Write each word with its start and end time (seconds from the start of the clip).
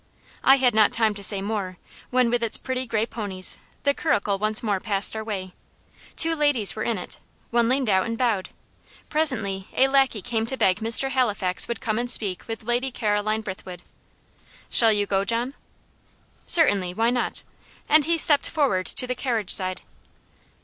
I 0.43 0.55
had 0.55 0.73
not 0.73 0.91
time 0.91 1.13
to 1.13 1.21
say 1.21 1.43
more, 1.43 1.77
when, 2.09 2.31
with 2.31 2.41
its 2.41 2.57
pretty 2.57 2.87
grey 2.87 3.05
ponies, 3.05 3.59
the 3.83 3.93
curricle 3.93 4.39
once 4.39 4.63
more 4.63 4.79
passed 4.79 5.15
our 5.15 5.23
way. 5.23 5.53
Two 6.15 6.35
ladies 6.35 6.75
were 6.75 6.81
in 6.81 6.97
it: 6.97 7.19
one 7.51 7.69
leaned 7.69 7.87
out 7.87 8.07
and 8.07 8.17
bowed. 8.17 8.49
Presently 9.09 9.67
a 9.75 9.87
lacquey 9.87 10.23
came 10.23 10.47
to 10.47 10.57
beg 10.57 10.77
Mr. 10.79 11.11
Halifax 11.11 11.67
would 11.67 11.81
come 11.81 11.99
and 11.99 12.09
speak 12.09 12.47
with 12.47 12.63
Lady 12.63 12.89
Caroline 12.89 13.41
Brithwood. 13.43 13.83
"Shall 14.71 14.91
you 14.91 15.05
go, 15.05 15.23
John?" 15.23 15.53
"Certainly 16.47 16.95
why 16.95 17.11
not?" 17.11 17.43
And 17.87 18.05
he 18.05 18.17
stepped 18.17 18.49
forward 18.49 18.87
to 18.87 19.05
the 19.05 19.13
carriage 19.13 19.51
side. 19.53 19.83